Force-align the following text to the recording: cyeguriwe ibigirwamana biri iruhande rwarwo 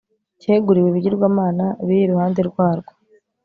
cyeguriwe 0.39 0.87
ibigirwamana 0.89 1.65
biri 1.85 2.01
iruhande 2.05 2.41
rwarwo 2.49 2.91